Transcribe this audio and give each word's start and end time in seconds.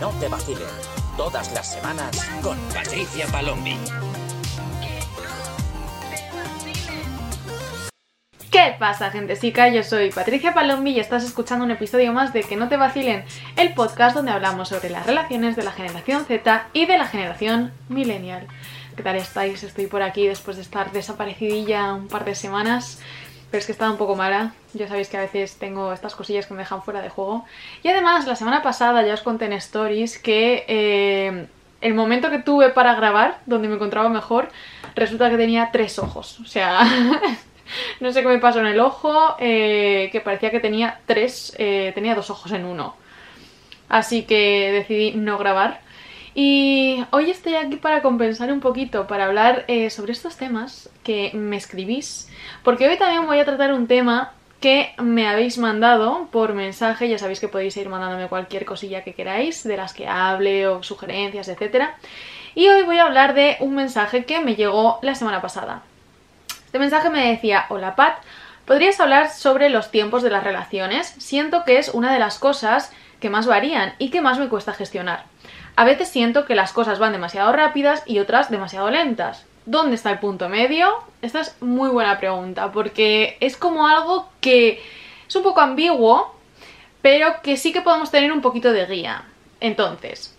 No 0.00 0.08
te 0.18 0.28
vacilen. 0.28 0.62
Todas 1.18 1.52
las 1.52 1.74
semanas 1.74 2.26
con 2.42 2.56
Patricia 2.72 3.26
Palombi. 3.26 3.76
¿Qué 8.50 8.76
pasa, 8.78 9.10
gentesica? 9.10 9.68
Yo 9.68 9.82
soy 9.82 10.10
Patricia 10.10 10.54
Palombi 10.54 10.92
y 10.92 11.00
estás 11.00 11.22
escuchando 11.22 11.66
un 11.66 11.70
episodio 11.70 12.14
más 12.14 12.32
de 12.32 12.44
Que 12.44 12.56
no 12.56 12.70
te 12.70 12.78
vacilen, 12.78 13.26
el 13.56 13.74
podcast 13.74 14.16
donde 14.16 14.32
hablamos 14.32 14.70
sobre 14.70 14.88
las 14.88 15.04
relaciones 15.04 15.54
de 15.54 15.64
la 15.64 15.72
generación 15.72 16.24
Z 16.24 16.68
y 16.72 16.86
de 16.86 16.96
la 16.96 17.06
generación 17.06 17.70
millennial. 17.90 18.46
¿Qué 18.96 19.02
tal 19.02 19.16
estáis? 19.16 19.62
Estoy 19.62 19.86
por 19.86 20.02
aquí 20.02 20.26
después 20.26 20.56
de 20.56 20.62
estar 20.62 20.92
desaparecidilla 20.92 21.92
un 21.92 22.08
par 22.08 22.24
de 22.24 22.34
semanas 22.34 23.00
pero 23.50 23.58
es 23.58 23.66
que 23.66 23.72
estaba 23.72 23.90
un 23.90 23.96
poco 23.96 24.14
mala. 24.14 24.54
Ya 24.74 24.86
sabéis 24.86 25.08
que 25.08 25.16
a 25.16 25.20
veces 25.20 25.56
tengo 25.58 25.92
estas 25.92 26.14
cosillas 26.14 26.46
que 26.46 26.54
me 26.54 26.60
dejan 26.60 26.82
fuera 26.82 27.02
de 27.02 27.08
juego. 27.08 27.44
Y 27.82 27.88
además, 27.88 28.26
la 28.26 28.36
semana 28.36 28.62
pasada 28.62 29.04
ya 29.04 29.14
os 29.14 29.22
conté 29.22 29.46
en 29.46 29.54
stories 29.54 30.18
que 30.18 30.64
eh, 30.68 31.46
el 31.80 31.94
momento 31.94 32.30
que 32.30 32.38
tuve 32.38 32.70
para 32.70 32.94
grabar, 32.94 33.40
donde 33.46 33.68
me 33.68 33.74
encontraba 33.74 34.08
mejor, 34.08 34.48
resulta 34.94 35.30
que 35.30 35.36
tenía 35.36 35.70
tres 35.72 35.98
ojos. 35.98 36.38
O 36.40 36.44
sea, 36.44 36.82
no 38.00 38.12
sé 38.12 38.22
qué 38.22 38.28
me 38.28 38.38
pasó 38.38 38.60
en 38.60 38.66
el 38.66 38.80
ojo, 38.80 39.34
eh, 39.40 40.10
que 40.12 40.20
parecía 40.20 40.50
que 40.50 40.60
tenía 40.60 41.00
tres, 41.06 41.54
eh, 41.58 41.90
tenía 41.94 42.14
dos 42.14 42.30
ojos 42.30 42.52
en 42.52 42.64
uno. 42.64 42.94
Así 43.88 44.22
que 44.22 44.70
decidí 44.72 45.12
no 45.12 45.38
grabar. 45.38 45.80
Y 46.34 47.04
hoy 47.10 47.30
estoy 47.30 47.56
aquí 47.56 47.76
para 47.76 48.02
compensar 48.02 48.52
un 48.52 48.60
poquito, 48.60 49.06
para 49.06 49.26
hablar 49.26 49.64
eh, 49.66 49.90
sobre 49.90 50.12
estos 50.12 50.36
temas 50.36 50.88
que 51.02 51.32
me 51.34 51.56
escribís, 51.56 52.28
porque 52.62 52.88
hoy 52.88 52.96
también 52.96 53.26
voy 53.26 53.40
a 53.40 53.44
tratar 53.44 53.72
un 53.72 53.88
tema 53.88 54.32
que 54.60 54.92
me 54.98 55.26
habéis 55.26 55.58
mandado 55.58 56.28
por 56.30 56.52
mensaje, 56.52 57.08
ya 57.08 57.18
sabéis 57.18 57.40
que 57.40 57.48
podéis 57.48 57.76
ir 57.78 57.88
mandándome 57.88 58.28
cualquier 58.28 58.64
cosilla 58.64 59.02
que 59.02 59.14
queráis, 59.14 59.64
de 59.64 59.76
las 59.76 59.94
que 59.94 60.06
hable 60.06 60.68
o 60.68 60.82
sugerencias, 60.82 61.48
etc. 61.48 61.88
Y 62.54 62.68
hoy 62.68 62.82
voy 62.82 62.98
a 62.98 63.06
hablar 63.06 63.34
de 63.34 63.56
un 63.60 63.74
mensaje 63.74 64.24
que 64.24 64.40
me 64.40 64.54
llegó 64.54 64.98
la 65.02 65.14
semana 65.14 65.40
pasada. 65.40 65.82
Este 66.66 66.78
mensaje 66.78 67.10
me 67.10 67.30
decía, 67.30 67.66
hola 67.70 67.96
Pat, 67.96 68.18
¿podrías 68.66 69.00
hablar 69.00 69.30
sobre 69.30 69.70
los 69.70 69.90
tiempos 69.90 70.22
de 70.22 70.30
las 70.30 70.44
relaciones? 70.44 71.08
Siento 71.18 71.64
que 71.64 71.78
es 71.78 71.88
una 71.88 72.12
de 72.12 72.20
las 72.20 72.38
cosas 72.38 72.92
que 73.18 73.30
más 73.30 73.46
varían 73.46 73.94
y 73.98 74.10
que 74.10 74.20
más 74.20 74.38
me 74.38 74.48
cuesta 74.48 74.74
gestionar. 74.74 75.24
A 75.76 75.84
veces 75.84 76.08
siento 76.08 76.44
que 76.44 76.54
las 76.54 76.72
cosas 76.72 76.98
van 76.98 77.12
demasiado 77.12 77.52
rápidas 77.52 78.02
y 78.06 78.18
otras 78.18 78.50
demasiado 78.50 78.90
lentas. 78.90 79.46
¿Dónde 79.66 79.94
está 79.94 80.10
el 80.10 80.18
punto 80.18 80.48
medio? 80.48 80.88
Esta 81.22 81.40
es 81.40 81.56
muy 81.60 81.90
buena 81.90 82.18
pregunta, 82.18 82.72
porque 82.72 83.36
es 83.40 83.56
como 83.56 83.86
algo 83.86 84.28
que 84.40 84.82
es 85.28 85.36
un 85.36 85.42
poco 85.42 85.60
ambiguo, 85.60 86.34
pero 87.02 87.40
que 87.42 87.56
sí 87.56 87.72
que 87.72 87.82
podemos 87.82 88.10
tener 88.10 88.32
un 88.32 88.40
poquito 88.40 88.72
de 88.72 88.86
guía. 88.86 89.24
Entonces, 89.60 90.36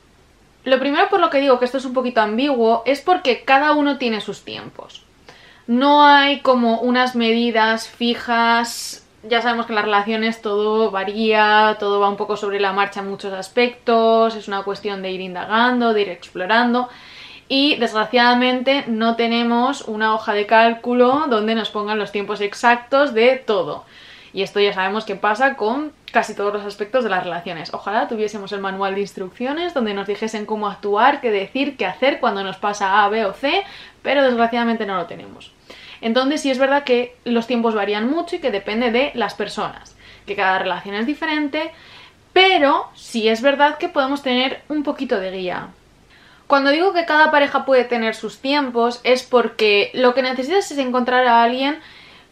lo 0.63 0.79
primero 0.79 1.09
por 1.09 1.19
lo 1.19 1.29
que 1.29 1.39
digo 1.39 1.59
que 1.59 1.65
esto 1.65 1.77
es 1.77 1.85
un 1.85 1.93
poquito 1.93 2.21
ambiguo 2.21 2.83
es 2.85 3.01
porque 3.01 3.43
cada 3.43 3.71
uno 3.73 3.97
tiene 3.97 4.21
sus 4.21 4.43
tiempos. 4.43 5.03
No 5.67 6.03
hay 6.05 6.41
como 6.41 6.81
unas 6.81 7.15
medidas 7.15 7.87
fijas 7.87 9.00
ya 9.23 9.41
sabemos 9.41 9.65
que 9.65 9.71
en 9.71 9.75
las 9.75 9.85
relaciones 9.85 10.41
todo 10.41 10.91
varía, 10.91 11.77
todo 11.79 11.99
va 11.99 12.09
un 12.09 12.17
poco 12.17 12.37
sobre 12.37 12.59
la 12.59 12.73
marcha 12.73 13.01
en 13.01 13.09
muchos 13.09 13.33
aspectos, 13.33 14.35
es 14.35 14.47
una 14.47 14.63
cuestión 14.63 15.01
de 15.01 15.11
ir 15.11 15.21
indagando, 15.21 15.93
de 15.93 16.01
ir 16.01 16.09
explorando 16.09 16.89
y 17.47 17.75
desgraciadamente 17.75 18.85
no 18.87 19.17
tenemos 19.17 19.81
una 19.81 20.15
hoja 20.15 20.33
de 20.33 20.45
cálculo 20.45 21.25
donde 21.29 21.53
nos 21.53 21.69
pongan 21.69 21.99
los 21.99 22.13
tiempos 22.13 22.39
exactos 22.39 23.13
de 23.13 23.35
todo. 23.35 23.83
Y 24.33 24.43
esto 24.43 24.61
ya 24.61 24.71
sabemos 24.71 25.03
que 25.03 25.15
pasa 25.15 25.57
con 25.57 25.91
casi 26.13 26.33
todos 26.33 26.53
los 26.53 26.65
aspectos 26.65 27.03
de 27.03 27.09
las 27.09 27.25
relaciones. 27.25 27.73
Ojalá 27.73 28.07
tuviésemos 28.07 28.53
el 28.53 28.61
manual 28.61 28.95
de 28.95 29.01
instrucciones 29.01 29.73
donde 29.73 29.93
nos 29.93 30.07
dijesen 30.07 30.45
cómo 30.45 30.69
actuar, 30.69 31.19
qué 31.19 31.29
decir, 31.29 31.75
qué 31.75 31.85
hacer 31.85 32.21
cuando 32.21 32.41
nos 32.41 32.55
pasa 32.55 33.03
A, 33.03 33.09
B 33.09 33.25
o 33.25 33.33
C, 33.33 33.63
pero 34.01 34.23
desgraciadamente 34.23 34.85
no 34.85 34.95
lo 34.95 35.05
tenemos. 35.05 35.51
Entonces 36.01 36.41
sí 36.41 36.51
es 36.51 36.57
verdad 36.57 36.83
que 36.83 37.15
los 37.23 37.47
tiempos 37.47 37.75
varían 37.75 38.09
mucho 38.09 38.35
y 38.35 38.39
que 38.39 38.51
depende 38.51 38.91
de 38.91 39.11
las 39.13 39.35
personas, 39.35 39.95
que 40.25 40.35
cada 40.35 40.59
relación 40.59 40.95
es 40.95 41.05
diferente, 41.05 41.71
pero 42.33 42.89
sí 42.95 43.29
es 43.29 43.41
verdad 43.41 43.77
que 43.77 43.89
podemos 43.89 44.23
tener 44.23 44.61
un 44.67 44.83
poquito 44.83 45.19
de 45.19 45.31
guía. 45.31 45.67
Cuando 46.47 46.71
digo 46.71 46.93
que 46.93 47.05
cada 47.05 47.31
pareja 47.31 47.63
puede 47.65 47.85
tener 47.85 48.15
sus 48.15 48.39
tiempos 48.39 48.99
es 49.03 49.23
porque 49.23 49.89
lo 49.93 50.13
que 50.13 50.21
necesitas 50.21 50.69
es 50.71 50.77
encontrar 50.77 51.25
a 51.25 51.43
alguien 51.43 51.79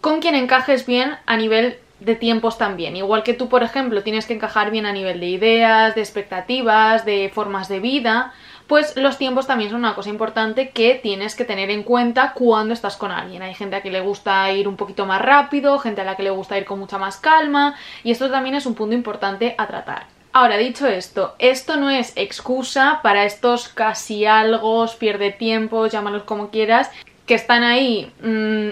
con 0.02 0.20
quien 0.20 0.36
encajes 0.36 0.86
bien 0.86 1.16
a 1.26 1.38
nivel 1.38 1.78
de 2.00 2.16
tiempos 2.16 2.58
también. 2.58 2.96
Igual 2.96 3.24
que 3.24 3.34
tú, 3.34 3.50
por 3.50 3.64
ejemplo, 3.64 4.04
tienes 4.04 4.26
que 4.26 4.34
encajar 4.34 4.72
bien 4.72 4.86
a 4.86 4.92
nivel 4.92 5.20
de 5.20 5.28
ideas, 5.28 5.96
de 5.96 6.02
expectativas, 6.02 7.06
de 7.06 7.32
formas 7.34 7.68
de 7.70 7.80
vida, 7.80 8.34
pues 8.70 8.96
los 8.96 9.18
tiempos 9.18 9.48
también 9.48 9.72
son 9.72 9.80
una 9.80 9.96
cosa 9.96 10.10
importante 10.10 10.70
que 10.70 10.94
tienes 10.94 11.34
que 11.34 11.44
tener 11.44 11.72
en 11.72 11.82
cuenta 11.82 12.34
cuando 12.34 12.76
estás 12.76 12.98
con 12.98 13.12
alguien. 13.12 13.42
Hay 13.42 13.56
gente 13.56 13.76
a 13.76 13.82
que 13.82 13.90
le 13.90 14.00
gusta 14.00 14.52
ir 14.52 14.68
un 14.68 14.78
poquito 14.78 15.08
más 15.08 15.24
rápido, 15.24 15.80
gente 15.80 16.02
a 16.02 16.04
la 16.04 16.16
que 16.16 16.22
le 16.22 16.30
gusta 16.30 16.56
ir 16.56 16.66
con 16.66 16.78
mucha 16.78 17.00
más 17.00 17.18
calma, 17.18 17.76
y 18.04 18.12
esto 18.12 18.30
también 18.30 18.54
es 18.54 18.68
un 18.68 18.76
punto 18.76 18.94
importante 18.94 19.56
a 19.58 19.66
tratar. 19.66 20.06
Ahora, 20.34 20.58
dicho 20.58 20.86
esto, 20.86 21.34
esto 21.40 21.78
no 21.78 21.90
es 21.90 22.14
excusa 22.16 23.00
para 23.02 23.26
estos 23.26 23.70
casi 23.70 24.28
algo, 24.28 24.86
pierde 25.00 25.32
tiempo, 25.32 25.88
llámalos 25.88 26.22
como 26.22 26.52
quieras, 26.52 26.92
que 27.26 27.34
están 27.34 27.64
ahí 27.64 28.14
mm, 28.22 28.70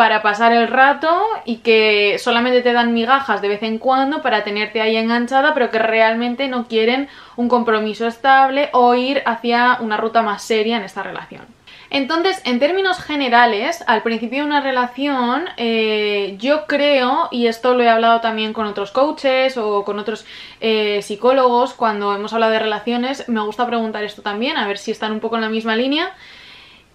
para 0.00 0.22
pasar 0.22 0.54
el 0.54 0.66
rato 0.66 1.10
y 1.44 1.56
que 1.56 2.16
solamente 2.18 2.62
te 2.62 2.72
dan 2.72 2.94
migajas 2.94 3.42
de 3.42 3.48
vez 3.48 3.62
en 3.62 3.76
cuando 3.76 4.22
para 4.22 4.44
tenerte 4.44 4.80
ahí 4.80 4.96
enganchada, 4.96 5.52
pero 5.52 5.68
que 5.68 5.78
realmente 5.78 6.48
no 6.48 6.68
quieren 6.68 7.10
un 7.36 7.50
compromiso 7.50 8.06
estable 8.06 8.70
o 8.72 8.94
ir 8.94 9.22
hacia 9.26 9.76
una 9.78 9.98
ruta 9.98 10.22
más 10.22 10.42
seria 10.42 10.78
en 10.78 10.84
esta 10.84 11.02
relación. 11.02 11.42
Entonces, 11.90 12.40
en 12.46 12.58
términos 12.60 12.98
generales, 12.98 13.84
al 13.86 14.02
principio 14.02 14.38
de 14.38 14.46
una 14.46 14.62
relación, 14.62 15.44
eh, 15.58 16.34
yo 16.38 16.64
creo, 16.64 17.28
y 17.30 17.46
esto 17.46 17.74
lo 17.74 17.82
he 17.82 17.90
hablado 17.90 18.22
también 18.22 18.54
con 18.54 18.64
otros 18.64 18.92
coaches 18.92 19.58
o 19.58 19.84
con 19.84 19.98
otros 19.98 20.24
eh, 20.62 21.02
psicólogos, 21.02 21.74
cuando 21.74 22.14
hemos 22.14 22.32
hablado 22.32 22.52
de 22.52 22.58
relaciones, 22.60 23.28
me 23.28 23.42
gusta 23.42 23.66
preguntar 23.66 24.02
esto 24.04 24.22
también, 24.22 24.56
a 24.56 24.66
ver 24.66 24.78
si 24.78 24.92
están 24.92 25.12
un 25.12 25.20
poco 25.20 25.36
en 25.36 25.42
la 25.42 25.50
misma 25.50 25.76
línea 25.76 26.14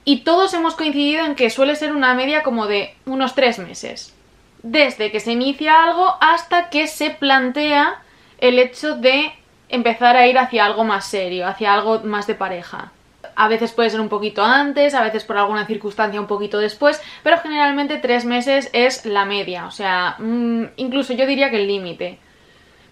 y 0.05 0.17
todos 0.17 0.53
hemos 0.53 0.75
coincidido 0.75 1.25
en 1.25 1.35
que 1.35 1.49
suele 1.49 1.75
ser 1.75 1.91
una 1.91 2.13
media 2.13 2.43
como 2.43 2.67
de 2.67 2.93
unos 3.05 3.33
tres 3.33 3.57
meses. 3.59 4.15
Desde 4.61 5.11
que 5.11 5.19
se 5.19 5.31
inicia 5.31 5.83
algo 5.83 6.15
hasta 6.21 6.69
que 6.69 6.87
se 6.87 7.09
plantea 7.09 8.01
el 8.37 8.59
hecho 8.59 8.95
de 8.95 9.33
empezar 9.67 10.15
a 10.15 10.27
ir 10.27 10.37
hacia 10.37 10.65
algo 10.65 10.83
más 10.83 11.05
serio, 11.07 11.47
hacia 11.47 11.73
algo 11.73 12.01
más 12.01 12.27
de 12.27 12.35
pareja. 12.35 12.91
A 13.35 13.47
veces 13.47 13.73
puede 13.73 13.89
ser 13.89 13.99
un 13.99 14.09
poquito 14.09 14.43
antes, 14.43 14.93
a 14.93 15.03
veces 15.03 15.23
por 15.23 15.37
alguna 15.37 15.65
circunstancia 15.65 16.21
un 16.21 16.27
poquito 16.27 16.59
después, 16.59 17.01
pero 17.23 17.39
generalmente 17.39 17.97
tres 17.97 18.23
meses 18.25 18.69
es 18.71 19.05
la 19.05 19.25
media, 19.25 19.65
o 19.65 19.71
sea, 19.71 20.15
mm, 20.19 20.65
incluso 20.77 21.13
yo 21.13 21.25
diría 21.25 21.49
que 21.49 21.57
el 21.57 21.67
límite. 21.67 22.19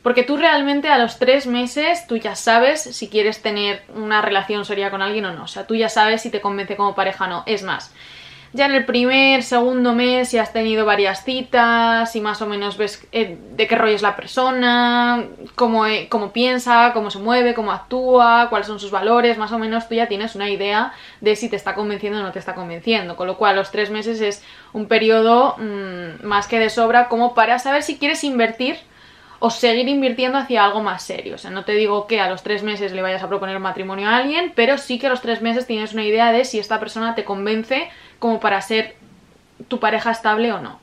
Porque 0.03 0.24
tú 0.24 0.36
realmente 0.36 0.90
a 0.90 0.97
los 0.97 1.18
tres 1.18 1.47
meses 1.47 2.06
tú 2.08 2.18
ya 2.18 2.36
sabes 2.36 2.81
si 2.81 3.08
quieres 3.08 3.41
tener 3.41 3.84
una 3.96 4.22
relación 4.22 4.66
seria 4.66 4.91
con 4.91 5.02
alguien 5.02 5.25
o 5.25 5.34
no. 5.34 5.46
O 5.46 5.47
sea, 5.47 5.66
tú 5.66 5.75
ya 5.75 5.88
sabes 5.88 6.22
si 6.22 6.30
te 6.30 6.41
convence 6.41 6.75
como 6.75 6.94
pareja 6.94 7.24
o 7.24 7.28
no. 7.28 7.44
Es 7.46 7.64
más, 7.64 7.94
ya 8.52 8.66
en 8.68 8.74
el 8.74 8.86
primer, 8.86 9.42
segundo 9.42 9.96
mes 9.96 10.30
si 10.30 10.38
has 10.38 10.53
tenido 10.53 10.86
varias 10.86 11.24
citas 11.24 12.16
y 12.16 12.22
más 12.22 12.42
o 12.42 12.46
menos 12.46 12.78
ves 12.78 13.03
eh, 13.13 13.38
de 13.56 13.66
qué 13.68 13.75
rollo 13.75 13.96
es 13.96 14.02
la 14.02 14.16
persona, 14.16 15.24
cómo, 15.56 15.88
eh, 15.88 16.08
cómo, 16.09 16.34
piensa, 16.34 16.92
cómo 16.94 17.09
se 17.09 17.18
mueve, 17.18 17.56
cómo 17.56 17.72
actúa, 17.72 18.47
cuáles 18.50 18.68
son 18.68 18.80
sus 18.80 18.92
valores, 18.92 19.40
más 19.40 19.53
o 19.53 19.58
menos 19.58 19.88
tú 19.88 19.96
ya 19.96 20.08
tienes 20.08 20.36
una 20.36 20.50
idea 20.50 20.94
de 21.22 21.36
si 21.36 21.50
te 21.50 21.56
está 21.56 21.74
convenciendo 21.74 22.19
o 22.19 22.22
no 22.22 22.31
te 22.31 22.40
está 22.40 22.53
convenciendo. 22.53 23.16
Con 23.16 23.25
lo 23.25 23.38
cual 23.38 23.56
los 23.56 23.72
tres 23.72 23.89
meses 23.89 24.22
es 24.22 24.44
un 24.74 24.88
periodo 24.88 25.56
mmm, 25.57 26.24
más 26.24 26.48
que 26.48 26.60
de 26.60 26.69
sobra 26.69 27.07
como 27.07 27.33
para 27.33 27.57
saber 27.57 27.81
si 27.81 27.98
quieres 27.98 28.24
invertir 28.24 28.77
o 29.45 29.50
seguir 29.50 29.90
invirtiendo 29.90 30.38
hacia 30.38 30.63
algo 30.63 30.81
más 30.81 31.04
serio. 31.04 31.36
O 31.36 31.38
sea, 31.38 31.51
no 31.51 31.66
te 31.66 31.74
digo 31.74 32.07
que 32.07 32.22
a 32.22 32.30
los 32.30 32.44
tres 32.44 32.63
meses 32.63 32.94
le 32.94 33.01
vayas 33.01 33.24
a 33.24 33.28
proponer 33.28 33.60
matrimonio 33.60 34.07
a 34.07 34.16
alguien, 34.16 34.54
pero 34.56 34.78
sí 34.78 35.00
que 35.00 35.07
a 35.07 35.10
los 35.10 35.19
tres 35.19 35.42
meses 35.42 35.68
tienes 35.68 35.92
una 35.92 36.06
idea 36.06 36.31
de 36.31 36.45
si 36.45 36.60
esta 36.60 36.80
persona 36.80 37.13
te 37.13 37.25
convence 37.25 37.90
como 38.19 38.40
para 38.40 38.62
ser 38.62 38.95
tu 39.68 39.81
pareja 39.81 40.12
estable 40.12 40.54
o 40.54 40.62
no. 40.62 40.80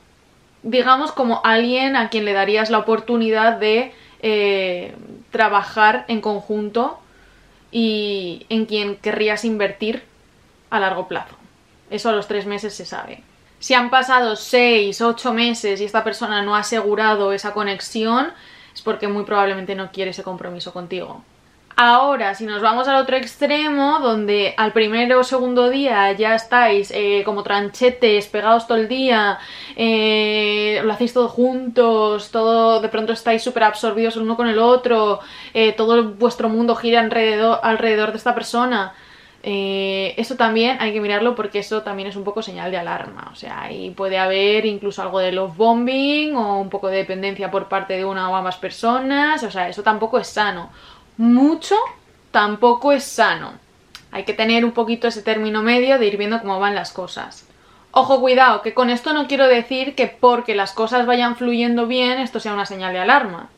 Digamos 0.61 1.11
como 1.11 1.41
alguien 1.43 1.95
a 1.95 2.09
quien 2.09 2.23
le 2.23 2.33
darías 2.33 2.69
la 2.69 2.77
oportunidad 2.77 3.57
de 3.57 3.95
eh, 4.21 4.93
trabajar 5.31 6.05
en 6.07 6.21
conjunto 6.21 6.99
y 7.71 8.45
en 8.49 8.67
quien 8.67 8.95
querrías 8.95 9.43
invertir 9.43 10.03
a 10.69 10.79
largo 10.79 11.07
plazo. 11.07 11.35
Eso 11.89 12.09
a 12.09 12.13
los 12.13 12.27
tres 12.27 12.45
meses 12.45 12.75
se 12.75 12.85
sabe. 12.85 13.23
Si 13.57 13.75
han 13.75 13.89
pasado 13.89 14.35
6, 14.35 15.01
8 15.01 15.33
meses 15.33 15.81
y 15.81 15.85
esta 15.85 16.03
persona 16.03 16.41
no 16.41 16.55
ha 16.55 16.59
asegurado 16.59 17.31
esa 17.31 17.53
conexión, 17.53 18.33
es 18.73 18.81
porque 18.81 19.07
muy 19.07 19.23
probablemente 19.23 19.75
no 19.75 19.91
quiere 19.91 20.11
ese 20.11 20.23
compromiso 20.23 20.73
contigo. 20.73 21.23
Ahora, 21.83 22.35
si 22.35 22.45
nos 22.45 22.61
vamos 22.61 22.87
al 22.87 22.97
otro 22.97 23.15
extremo, 23.17 23.99
donde 24.01 24.53
al 24.57 24.71
primero 24.71 25.21
o 25.21 25.23
segundo 25.23 25.69
día 25.69 26.11
ya 26.11 26.35
estáis 26.35 26.91
eh, 26.91 27.23
como 27.25 27.41
tranchetes, 27.41 28.27
pegados 28.27 28.67
todo 28.67 28.77
el 28.77 28.87
día, 28.87 29.39
eh, 29.75 30.81
lo 30.83 30.93
hacéis 30.93 31.13
todo 31.13 31.27
juntos, 31.27 32.29
todo 32.29 32.81
de 32.81 32.89
pronto 32.89 33.13
estáis 33.13 33.41
súper 33.41 33.63
absorbidos 33.63 34.15
el 34.15 34.23
uno 34.23 34.37
con 34.37 34.47
el 34.47 34.59
otro, 34.59 35.21
eh, 35.55 35.73
todo 35.73 36.03
vuestro 36.03 36.49
mundo 36.49 36.75
gira 36.75 36.99
alrededor, 36.99 37.59
alrededor 37.63 38.11
de 38.11 38.17
esta 38.17 38.35
persona. 38.35 38.93
Eso 39.43 40.35
también 40.35 40.77
hay 40.79 40.93
que 40.93 41.01
mirarlo 41.01 41.35
porque 41.35 41.59
eso 41.59 41.81
también 41.81 42.07
es 42.07 42.15
un 42.15 42.23
poco 42.23 42.41
señal 42.41 42.71
de 42.71 42.77
alarma. 42.77 43.29
O 43.31 43.35
sea, 43.35 43.63
ahí 43.63 43.89
puede 43.91 44.17
haber 44.17 44.65
incluso 44.65 45.01
algo 45.01 45.19
de 45.19 45.31
love 45.31 45.55
bombing 45.55 46.35
o 46.35 46.59
un 46.59 46.69
poco 46.69 46.87
de 46.89 46.97
dependencia 46.97 47.49
por 47.49 47.67
parte 47.67 47.93
de 47.97 48.05
una 48.05 48.29
o 48.29 48.35
ambas 48.35 48.57
personas. 48.57 49.43
O 49.43 49.51
sea, 49.51 49.69
eso 49.69 49.83
tampoco 49.83 50.19
es 50.19 50.27
sano 50.27 50.69
mucho 51.21 51.75
tampoco 52.31 52.91
es 52.91 53.03
sano. 53.03 53.53
Hay 54.11 54.23
que 54.23 54.33
tener 54.33 54.65
un 54.65 54.71
poquito 54.71 55.07
ese 55.07 55.21
término 55.21 55.61
medio 55.61 55.99
de 55.99 56.07
ir 56.07 56.17
viendo 56.17 56.39
cómo 56.41 56.59
van 56.59 56.75
las 56.75 56.91
cosas. 56.91 57.47
Ojo, 57.91 58.19
cuidado, 58.19 58.61
que 58.61 58.73
con 58.73 58.89
esto 58.89 59.13
no 59.13 59.27
quiero 59.27 59.47
decir 59.47 59.95
que 59.95 60.07
porque 60.07 60.55
las 60.55 60.73
cosas 60.73 61.05
vayan 61.05 61.35
fluyendo 61.35 61.87
bien 61.87 62.19
esto 62.19 62.39
sea 62.39 62.53
una 62.53 62.65
señal 62.65 62.93
de 62.93 62.99
alarma. 62.99 63.49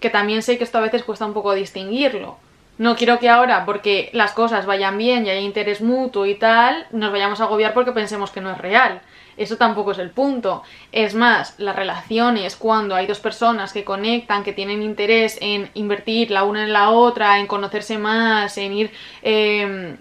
Que 0.00 0.10
también 0.10 0.42
sé 0.42 0.58
que 0.58 0.64
esto 0.64 0.78
a 0.78 0.82
veces 0.82 1.02
cuesta 1.02 1.26
un 1.26 1.32
poco 1.32 1.54
distinguirlo. 1.54 2.36
No 2.78 2.94
quiero 2.94 3.18
que 3.18 3.28
ahora, 3.28 3.66
porque 3.66 4.08
las 4.12 4.32
cosas 4.32 4.64
vayan 4.64 4.96
bien 4.96 5.26
y 5.26 5.30
hay 5.30 5.44
interés 5.44 5.80
mutuo 5.80 6.26
y 6.26 6.36
tal, 6.36 6.86
nos 6.92 7.10
vayamos 7.10 7.40
a 7.40 7.44
agobiar 7.44 7.74
porque 7.74 7.90
pensemos 7.90 8.30
que 8.30 8.40
no 8.40 8.52
es 8.52 8.58
real. 8.58 9.00
Eso 9.36 9.56
tampoco 9.56 9.92
es 9.92 9.98
el 9.98 10.10
punto. 10.10 10.62
Es 10.92 11.14
más, 11.14 11.54
las 11.58 11.74
relaciones, 11.74 12.56
cuando 12.56 12.94
hay 12.94 13.06
dos 13.06 13.20
personas 13.20 13.72
que 13.72 13.84
conectan, 13.84 14.44
que 14.44 14.52
tienen 14.52 14.82
interés 14.82 15.38
en 15.40 15.70
invertir 15.74 16.30
la 16.30 16.44
una 16.44 16.64
en 16.64 16.72
la 16.72 16.90
otra, 16.90 17.38
en 17.38 17.46
conocerse 17.46 17.98
más, 17.98 18.58
en 18.58 18.72
ir 18.72 18.90
em, 19.22 19.96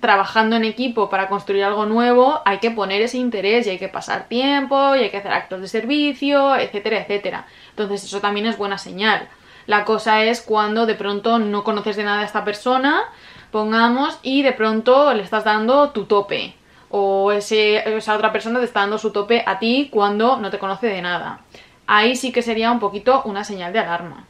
trabajando 0.00 0.56
en 0.56 0.64
equipo 0.64 1.08
para 1.08 1.28
construir 1.28 1.64
algo 1.64 1.86
nuevo, 1.86 2.40
hay 2.44 2.58
que 2.58 2.70
poner 2.70 3.02
ese 3.02 3.18
interés 3.18 3.66
y 3.66 3.70
hay 3.70 3.78
que 3.78 3.88
pasar 3.88 4.28
tiempo 4.28 4.94
y 4.94 5.00
hay 5.00 5.10
que 5.10 5.18
hacer 5.18 5.32
actos 5.32 5.60
de 5.60 5.68
servicio, 5.68 6.56
etcétera, 6.56 6.98
etcétera. 7.00 7.46
Entonces 7.70 8.04
eso 8.04 8.20
también 8.20 8.46
es 8.46 8.58
buena 8.58 8.78
señal. 8.78 9.28
La 9.66 9.84
cosa 9.84 10.22
es 10.22 10.40
cuando 10.40 10.86
de 10.86 10.94
pronto 10.94 11.38
no 11.38 11.64
conoces 11.64 11.96
de 11.96 12.04
nada 12.04 12.20
a 12.20 12.24
esta 12.24 12.44
persona, 12.44 13.02
pongamos, 13.50 14.18
y 14.22 14.42
de 14.42 14.52
pronto 14.52 15.12
le 15.12 15.22
estás 15.22 15.44
dando 15.44 15.90
tu 15.90 16.04
tope 16.04 16.54
o 16.88 17.32
esa 17.32 18.14
otra 18.14 18.32
persona 18.32 18.58
te 18.58 18.64
está 18.64 18.80
dando 18.80 18.98
su 18.98 19.10
tope 19.10 19.42
a 19.46 19.58
ti 19.58 19.88
cuando 19.90 20.38
no 20.38 20.50
te 20.50 20.58
conoce 20.58 20.86
de 20.86 21.02
nada. 21.02 21.40
Ahí 21.86 22.16
sí 22.16 22.32
que 22.32 22.42
sería 22.42 22.70
un 22.70 22.80
poquito 22.80 23.22
una 23.24 23.44
señal 23.44 23.72
de 23.72 23.80
alarma. 23.80 24.24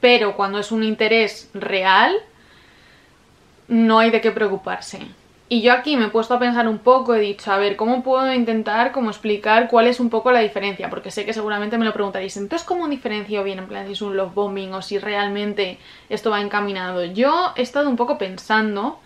Pero 0.00 0.36
cuando 0.36 0.58
es 0.58 0.72
un 0.72 0.82
interés 0.82 1.50
real, 1.54 2.14
no 3.68 3.98
hay 3.98 4.10
de 4.10 4.20
qué 4.20 4.30
preocuparse. 4.30 5.00
Y 5.48 5.62
yo 5.62 5.72
aquí 5.72 5.96
me 5.96 6.06
he 6.06 6.08
puesto 6.08 6.34
a 6.34 6.40
pensar 6.40 6.66
un 6.66 6.78
poco, 6.78 7.14
he 7.14 7.20
dicho, 7.20 7.52
a 7.52 7.56
ver, 7.56 7.76
¿cómo 7.76 8.02
puedo 8.02 8.32
intentar 8.32 8.90
como 8.90 9.10
explicar 9.10 9.68
cuál 9.68 9.86
es 9.86 10.00
un 10.00 10.10
poco 10.10 10.32
la 10.32 10.40
diferencia? 10.40 10.90
Porque 10.90 11.12
sé 11.12 11.24
que 11.24 11.32
seguramente 11.32 11.78
me 11.78 11.84
lo 11.84 11.92
preguntaréis, 11.92 12.36
entonces 12.36 12.66
¿cómo 12.66 12.88
diferencio 12.88 13.44
bien 13.44 13.60
en 13.60 13.68
plan 13.68 13.86
si 13.86 13.92
es 13.92 14.02
un 14.02 14.16
love 14.16 14.34
bombing 14.34 14.74
o 14.74 14.82
si 14.82 14.98
realmente 14.98 15.78
esto 16.08 16.30
va 16.30 16.40
encaminado? 16.40 17.04
Yo 17.04 17.52
he 17.54 17.62
estado 17.62 17.88
un 17.88 17.94
poco 17.94 18.18
pensando 18.18 18.98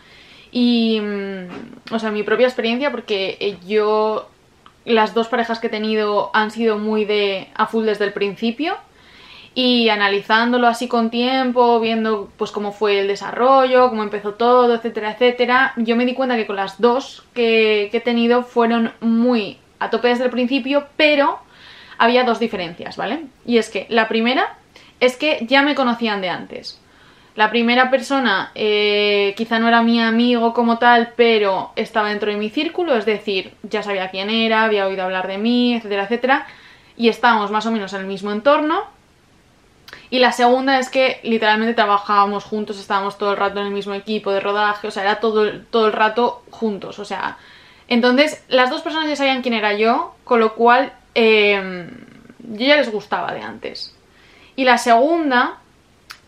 y, 0.50 0.98
mm, 1.00 1.94
o 1.94 1.98
sea, 1.98 2.10
mi 2.10 2.22
propia 2.22 2.46
experiencia, 2.46 2.90
porque 2.90 3.36
eh, 3.40 3.58
yo, 3.66 4.30
las 4.86 5.12
dos 5.12 5.28
parejas 5.28 5.58
que 5.58 5.66
he 5.66 5.70
tenido 5.70 6.30
han 6.32 6.50
sido 6.50 6.78
muy 6.78 7.04
de 7.04 7.48
a 7.54 7.66
full 7.66 7.84
desde 7.84 8.06
el 8.06 8.14
principio. 8.14 8.76
Y 9.54 9.88
analizándolo 9.88 10.68
así 10.68 10.86
con 10.86 11.10
tiempo, 11.10 11.80
viendo 11.80 12.30
pues 12.36 12.52
cómo 12.52 12.72
fue 12.72 13.00
el 13.00 13.08
desarrollo, 13.08 13.90
cómo 13.90 14.02
empezó 14.02 14.34
todo, 14.34 14.74
etcétera, 14.74 15.12
etcétera, 15.12 15.72
yo 15.76 15.96
me 15.96 16.06
di 16.06 16.14
cuenta 16.14 16.36
que 16.36 16.46
con 16.46 16.56
las 16.56 16.80
dos 16.80 17.24
que, 17.34 17.90
he 17.92 18.00
tenido 18.00 18.44
fueron 18.44 18.92
muy 19.00 19.58
a 19.80 19.90
tope 19.90 20.08
desde 20.08 20.24
el 20.24 20.30
principio, 20.30 20.86
pero 20.96 21.40
había 21.98 22.24
dos 22.24 22.38
diferencias, 22.38 22.96
¿vale? 22.96 23.24
Y 23.44 23.58
es 23.58 23.70
que 23.70 23.86
la 23.88 24.06
primera 24.06 24.56
es 25.00 25.16
que 25.16 25.44
ya 25.48 25.62
me 25.62 25.74
conocían 25.74 26.20
de 26.20 26.28
antes. 26.28 26.80
La 27.34 27.50
primera 27.50 27.90
persona 27.90 28.52
eh, 28.54 29.34
quizá 29.36 29.58
no 29.58 29.68
era 29.68 29.82
mi 29.82 30.00
amigo 30.00 30.52
como 30.52 30.78
tal, 30.78 31.14
pero 31.16 31.72
estaba 31.74 32.10
dentro 32.10 32.30
de 32.30 32.36
mi 32.36 32.50
círculo, 32.50 32.94
es 32.96 33.06
decir, 33.06 33.54
ya 33.62 33.82
sabía 33.82 34.10
quién 34.10 34.30
era, 34.30 34.64
había 34.64 34.86
oído 34.86 35.04
hablar 35.04 35.26
de 35.26 35.38
mí, 35.38 35.74
etcétera, 35.74 36.04
etcétera, 36.04 36.46
y 36.96 37.08
estábamos 37.08 37.50
más 37.50 37.66
o 37.66 37.70
menos 37.70 37.92
en 37.94 38.00
el 38.00 38.06
mismo 38.06 38.30
entorno. 38.30 38.99
Y 40.10 40.18
la 40.18 40.32
segunda 40.32 40.78
es 40.78 40.90
que 40.90 41.20
literalmente 41.22 41.74
trabajábamos 41.74 42.44
juntos, 42.44 42.78
estábamos 42.78 43.16
todo 43.16 43.30
el 43.32 43.36
rato 43.36 43.60
en 43.60 43.66
el 43.66 43.72
mismo 43.72 43.94
equipo 43.94 44.32
de 44.32 44.40
rodaje, 44.40 44.88
o 44.88 44.90
sea, 44.90 45.04
era 45.04 45.20
todo, 45.20 45.60
todo 45.70 45.86
el 45.86 45.92
rato 45.92 46.42
juntos, 46.50 46.98
o 46.98 47.04
sea... 47.04 47.38
Entonces, 47.86 48.44
las 48.46 48.70
dos 48.70 48.82
personas 48.82 49.08
ya 49.08 49.16
sabían 49.16 49.42
quién 49.42 49.54
era 49.54 49.74
yo, 49.74 50.14
con 50.22 50.38
lo 50.38 50.54
cual 50.54 50.92
eh, 51.16 51.90
yo 52.38 52.66
ya 52.66 52.76
les 52.76 52.92
gustaba 52.92 53.32
de 53.32 53.40
antes. 53.40 53.96
Y 54.54 54.62
la 54.62 54.78
segunda 54.78 55.58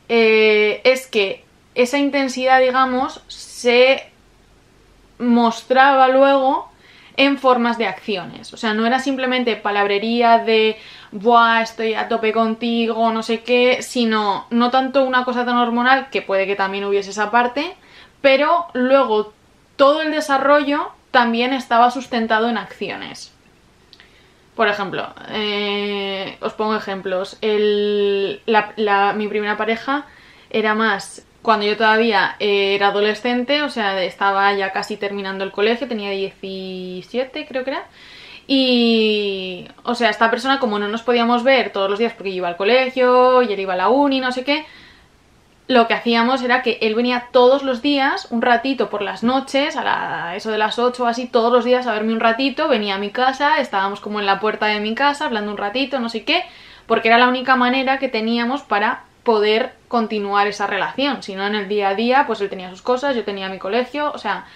eh, 0.09 0.81
es 0.83 1.07
que 1.07 1.45
esa 1.77 1.99
intensidad, 1.99 2.61
digamos, 2.61 3.23
se 3.29 4.11
mostraba 5.19 6.09
luego 6.09 6.72
en 7.17 7.39
formas 7.39 7.79
de 7.79 7.87
acciones. 7.87 8.53
O 8.53 8.57
sea, 8.57 8.75
no 8.75 8.87
era 8.87 8.99
simplemente 8.99 9.57
palabrería 9.57 10.39
de 10.39 10.77
buah, 11.11 11.63
estoy 11.63 11.95
a 11.95 12.09
tope 12.09 12.33
contigo, 12.33 13.13
no 13.13 13.23
sé 13.23 13.43
qué, 13.43 13.83
sino 13.83 14.47
no 14.51 14.71
tanto 14.71 15.05
una 15.05 15.25
cosa 15.25 15.45
tan 15.45 15.57
hormonal, 15.57 16.11
que 16.11 16.23
puede 16.23 16.47
que 16.47 16.57
también 16.57 16.85
hubiese 16.85 17.11
esa 17.11 17.31
parte, 17.31 17.75
pero 18.21 18.67
luego 18.73 19.33
todo 19.77 20.03
el 20.03 20.11
desarrollo 20.11 20.93
también 21.11 21.53
estaba 21.53 21.91
sustentado 21.91 22.49
en 22.49 22.57
acciones. 22.57 23.35
Por 24.55 24.69
ejemplo, 24.69 25.15
eh, 25.29 26.37
os 26.41 26.53
pongo 26.53 26.77
ejemplos. 26.77 27.39
mi 27.41 29.29
primera 29.29 29.57
pareja 29.57 30.07
era 30.51 30.75
más 30.75 31.27
cuando 31.43 31.67
yo 31.67 31.77
todavía 31.77 32.37
era 32.39 32.89
adolescente, 32.89 33.63
o 33.63 33.69
sea, 33.69 34.03
estaba 34.03 34.53
ya 34.55 34.73
casi 34.73 34.97
terminando 34.97 35.45
el 35.45 35.53
colegio, 35.53 35.89
tenía 35.89 36.11
17 36.11 37.47
creo 37.47 37.65
que 37.65 37.71
era. 37.71 37.85
Y, 38.47 39.69
o 39.85 39.95
sea, 39.95 40.11
esta 40.11 40.31
persona 40.31 40.59
como 40.59 40.79
no 40.79 40.89
nos 40.89 41.03
podíamos 41.03 41.45
ver 41.45 41.71
todos 41.71 41.91
los 41.91 41.99
días 41.99 42.13
porque 42.15 42.31
yo 42.31 42.39
iba 42.39 42.49
al 42.49 42.57
colegio 42.57 43.43
y 43.43 43.53
él 43.53 43.61
iba 43.61 43.75
a 43.75 43.77
la 43.77 43.89
uni, 43.89 44.21
no 44.21 44.33
sé 44.33 44.45
qué, 44.45 44.67
lo 45.69 45.87
que 45.87 45.95
hacíamos 45.95 46.43
era 46.43 46.63
que 46.63 46.79
él 46.83 46.95
venía 46.95 47.29
todos 47.33 47.63
los 47.63 47.83
días, 47.83 48.27
un 48.31 48.43
ratito 48.43 48.91
por 48.91 49.03
las 49.03 49.23
noches, 49.23 49.77
a, 49.77 50.35
eso 50.37 50.51
de 50.51 50.59
las 50.59 50.79
8 50.79 51.03
o 51.03 51.07
así, 51.07 51.27
todos 51.27 51.53
los 51.53 51.65
días 51.65 51.87
a 51.87 51.93
verme 51.93 52.13
un 52.13 52.21
ratito, 52.21 52.69
venía 52.69 52.97
a 52.97 52.99
mi 52.99 53.11
casa, 53.11 53.59
estábamos 53.59 54.01
como 54.01 54.21
en 54.21 54.27
la 54.27 54.41
puerta 54.41 54.67
de 54.67 54.81
mi 54.81 54.95
casa 54.95 55.27
hablando 55.27 55.51
un 55.51 55.57
ratito, 55.57 56.01
no 56.01 56.09
sé 56.09 56.25
qué, 56.25 56.45
porque 56.87 57.09
era 57.09 57.19
la 57.19 57.29
única 57.29 57.57
manera 57.57 57.99
que 57.99 58.09
teníamos 58.09 58.63
para 58.63 59.05
poder 59.25 59.75
continuar 59.89 60.47
esa 60.47 60.67
relación, 60.67 61.23
si 61.23 61.35
no 61.35 61.47
en 61.47 61.55
el 61.55 61.69
día 61.69 61.91
a 61.91 61.95
día, 61.95 62.25
pues 62.27 62.41
él 62.41 62.51
tenía 62.51 62.71
sus 62.71 62.83
cosas, 62.83 63.15
yo 63.15 63.25
tenía 63.25 63.49
mi 63.49 63.59
colegio, 63.59 64.11
o 64.13 64.19
sea, 64.19 64.47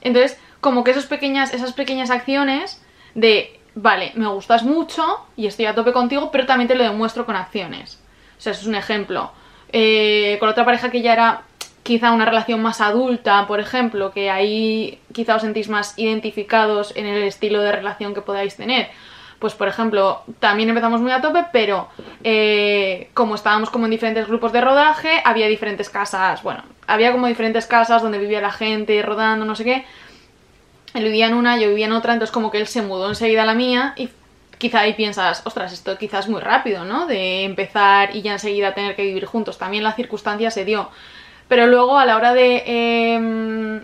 entonces 0.00 0.38
como 0.60 0.84
que 0.84 0.92
esas 0.92 1.06
pequeñas, 1.06 1.52
esas 1.52 1.72
pequeñas 1.72 2.10
acciones 2.10 2.82
de, 3.14 3.60
vale, 3.74 4.12
me 4.14 4.26
gustas 4.28 4.62
mucho 4.62 5.26
y 5.36 5.46
estoy 5.46 5.66
a 5.66 5.74
tope 5.74 5.92
contigo, 5.92 6.30
pero 6.30 6.46
también 6.46 6.68
te 6.68 6.74
lo 6.74 6.84
demuestro 6.84 7.26
con 7.26 7.36
acciones. 7.36 8.00
O 8.38 8.40
sea, 8.40 8.52
eso 8.52 8.62
es 8.62 8.66
un 8.66 8.74
ejemplo. 8.74 9.32
Eh, 9.72 10.36
con 10.40 10.48
otra 10.48 10.64
pareja 10.64 10.90
que 10.90 11.02
ya 11.02 11.12
era 11.12 11.42
quizá 11.82 12.10
una 12.12 12.24
relación 12.24 12.60
más 12.60 12.80
adulta, 12.80 13.46
por 13.46 13.60
ejemplo, 13.60 14.10
que 14.10 14.28
ahí 14.28 14.98
quizá 15.12 15.36
os 15.36 15.42
sentís 15.42 15.68
más 15.68 15.96
identificados 15.96 16.92
en 16.96 17.06
el 17.06 17.22
estilo 17.22 17.62
de 17.62 17.72
relación 17.72 18.12
que 18.12 18.22
podáis 18.22 18.56
tener. 18.56 18.88
Pues 19.46 19.54
por 19.54 19.68
ejemplo, 19.68 20.24
también 20.40 20.70
empezamos 20.70 21.00
muy 21.00 21.12
a 21.12 21.20
tope, 21.20 21.44
pero 21.52 21.86
eh, 22.24 23.10
como 23.14 23.36
estábamos 23.36 23.70
como 23.70 23.84
en 23.84 23.92
diferentes 23.92 24.26
grupos 24.26 24.50
de 24.50 24.60
rodaje, 24.60 25.22
había 25.24 25.46
diferentes 25.46 25.88
casas, 25.88 26.42
bueno, 26.42 26.64
había 26.88 27.12
como 27.12 27.28
diferentes 27.28 27.64
casas 27.66 28.02
donde 28.02 28.18
vivía 28.18 28.40
la 28.40 28.50
gente 28.50 29.00
rodando, 29.02 29.44
no 29.44 29.54
sé 29.54 29.62
qué. 29.62 29.84
Él 30.94 31.04
vivía 31.04 31.28
en 31.28 31.34
una, 31.34 31.58
yo 31.58 31.68
vivía 31.68 31.86
en 31.86 31.92
otra, 31.92 32.14
entonces 32.14 32.34
como 32.34 32.50
que 32.50 32.58
él 32.58 32.66
se 32.66 32.82
mudó 32.82 33.08
enseguida 33.08 33.44
a 33.44 33.46
la 33.46 33.54
mía 33.54 33.92
y 33.96 34.10
quizá 34.58 34.80
ahí 34.80 34.94
piensas, 34.94 35.42
ostras, 35.46 35.72
esto 35.72 35.96
quizás 35.96 36.24
es 36.24 36.28
muy 36.28 36.40
rápido, 36.40 36.84
¿no? 36.84 37.06
De 37.06 37.44
empezar 37.44 38.16
y 38.16 38.22
ya 38.22 38.32
enseguida 38.32 38.74
tener 38.74 38.96
que 38.96 39.04
vivir 39.04 39.26
juntos. 39.26 39.58
También 39.58 39.84
la 39.84 39.92
circunstancia 39.92 40.50
se 40.50 40.64
dio. 40.64 40.90
Pero 41.46 41.68
luego 41.68 42.00
a 42.00 42.04
la 42.04 42.16
hora 42.16 42.34
de, 42.34 42.64
em, 42.66 43.80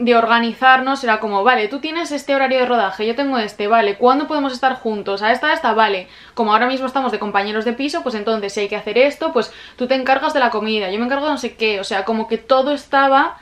de 0.00 0.16
organizarnos 0.16 1.04
era 1.04 1.20
como, 1.20 1.44
vale, 1.44 1.68
tú 1.68 1.78
tienes 1.78 2.10
este 2.10 2.34
horario 2.34 2.58
de 2.58 2.64
rodaje, 2.64 3.06
yo 3.06 3.14
tengo 3.14 3.36
este, 3.36 3.66
vale, 3.66 3.96
¿cuándo 3.96 4.26
podemos 4.26 4.54
estar 4.54 4.76
juntos? 4.76 5.20
A 5.20 5.30
esta, 5.30 5.48
a 5.48 5.52
esta, 5.52 5.74
vale. 5.74 6.08
Como 6.32 6.52
ahora 6.52 6.66
mismo 6.66 6.86
estamos 6.86 7.12
de 7.12 7.18
compañeros 7.18 7.66
de 7.66 7.74
piso, 7.74 8.02
pues 8.02 8.14
entonces 8.14 8.54
si 8.54 8.60
hay 8.60 8.68
que 8.68 8.76
hacer 8.76 8.96
esto, 8.96 9.30
pues 9.34 9.52
tú 9.76 9.86
te 9.86 9.94
encargas 9.94 10.32
de 10.32 10.40
la 10.40 10.48
comida, 10.48 10.90
yo 10.90 10.98
me 10.98 11.04
encargo 11.04 11.26
de 11.26 11.32
no 11.32 11.38
sé 11.38 11.54
qué. 11.54 11.80
O 11.80 11.84
sea, 11.84 12.06
como 12.06 12.28
que 12.28 12.38
todo 12.38 12.72
estaba 12.72 13.36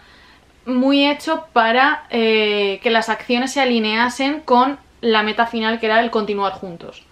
muy 0.67 1.07
hecho 1.07 1.47
para 1.53 2.07
eh, 2.11 2.81
que 2.83 2.91
las 2.91 3.09
acciones 3.09 3.53
se 3.53 3.61
alineasen 3.61 4.41
con 4.41 4.81
la 5.01 5.23
meta 5.23 5.47
final 5.47 5.79
que 5.79 5.87
era 5.87 6.01
el 6.01 6.11
continuar 6.11 6.55
juntos. 6.55 7.05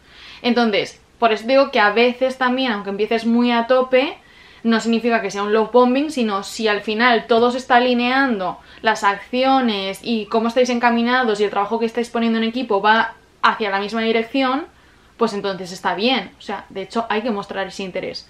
Entonces, 0.43 1.01
por 1.21 1.33
eso 1.33 1.47
digo 1.47 1.71
que 1.71 1.79
a 1.79 1.91
veces 1.91 2.37
también, 2.37 2.73
aunque 2.73 2.91
empieces 2.91 3.27
muy 3.27 3.53
a 3.53 3.69
tope, 3.69 4.19
no 4.67 4.81
significa 4.81 5.23
que 5.23 5.31
sea 5.31 5.45
un 5.45 5.53
love 5.53 5.71
bombing, 5.71 6.11
sino 6.11 6.43
si 6.43 6.67
al 6.67 6.81
final 6.81 7.27
todo 7.29 7.53
se 7.53 7.59
está 7.59 7.77
alineando, 7.77 8.59
las 8.83 9.05
acciones 9.05 10.01
y 10.03 10.27
cómo 10.27 10.49
estáis 10.49 10.71
encaminados 10.71 11.41
y 11.41 11.45
el 11.45 11.51
trabajo 11.51 11.79
que 11.79 11.87
estáis 11.87 12.11
poniendo 12.11 12.39
en 12.39 12.45
equipo 12.45 12.83
va 12.83 13.15
hacia 13.43 13.71
la 13.71 13.79
misma 13.79 14.03
dirección, 14.03 14.67
pues 15.17 15.33
entonces 15.35 15.71
está 15.71 15.95
bien. 15.95 16.33
O 16.39 16.43
sea, 16.43 16.67
de 16.69 16.83
hecho 16.83 17.07
hay 17.09 17.23
que 17.23 17.31
mostrar 17.31 17.69
ese 17.69 17.85
interés. 17.85 18.29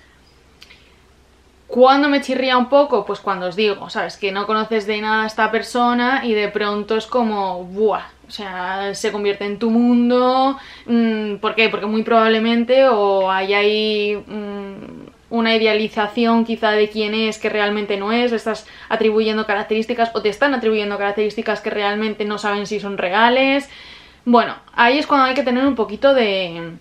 ¿Cuándo 1.67 2.09
me 2.09 2.21
chirría 2.21 2.59
un 2.59 2.69
poco? 2.69 3.07
Pues 3.07 3.19
cuando 3.21 3.47
os 3.47 3.57
digo, 3.57 3.89
¿sabes? 3.89 4.19
Que 4.19 4.31
no 4.31 4.47
conoces 4.47 4.87
de 4.87 5.01
nada 5.01 5.25
a 5.25 5.27
esta 5.27 5.51
persona 5.51 6.21
y 6.25 6.35
de 6.35 6.49
pronto 6.49 6.97
es 6.97 7.07
como, 7.07 7.65
¡buah! 7.65 8.05
O 8.29 8.31
sea, 8.31 8.95
se 8.95 9.11
convierte 9.11 9.47
en 9.47 9.59
tu 9.59 9.71
mundo. 9.71 10.59
Mm, 10.85 11.37
¿Por 11.37 11.55
qué? 11.55 11.69
Porque 11.69 11.87
muy 11.87 12.03
probablemente 12.03 12.87
o 12.89 13.31
hay 13.31 13.55
ahí 13.55 14.17
mm, 14.27 15.06
una 15.29 15.55
idealización 15.55 16.45
quizá 16.45 16.73
de 16.73 16.89
quién 16.89 17.15
es 17.15 17.39
que 17.39 17.49
realmente 17.49 17.97
no 17.97 18.13
es, 18.13 18.33
estás 18.33 18.67
atribuyendo 18.89 19.47
características 19.47 20.11
o 20.15 20.23
te 20.23 20.29
están 20.29 20.55
atribuyendo 20.55 20.99
características 20.99 21.61
que 21.61 21.71
realmente 21.71 22.25
no 22.25 22.39
saben 22.39 22.67
si 22.67 22.79
son 22.81 22.97
reales. 22.99 23.69
Bueno, 24.25 24.57
ahí 24.73 24.99
es 24.99 25.07
cuando 25.07 25.27
hay 25.27 25.35
que 25.35 25.43
tener 25.43 25.67
un 25.67 25.75
poquito 25.75 26.15
de, 26.15 26.73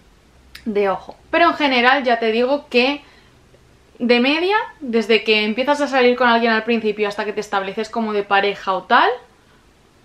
de 0.66 0.90
ojo. 0.90 1.16
Pero 1.32 1.50
en 1.50 1.56
general 1.56 2.04
ya 2.04 2.20
te 2.20 2.32
digo 2.32 2.68
que 2.70 3.02
de 3.98 4.20
media, 4.20 4.58
desde 4.80 5.24
que 5.24 5.44
empiezas 5.44 5.82
a 5.82 5.88
salir 5.88 6.16
con 6.16 6.28
alguien 6.28 6.52
al 6.52 6.64
principio 6.64 7.08
hasta 7.08 7.26
que 7.26 7.34
te 7.34 7.40
estableces 7.40 7.90
como 7.90 8.14
de 8.14 8.24
pareja 8.24 8.74
o 8.74 8.84
tal, 8.84 9.10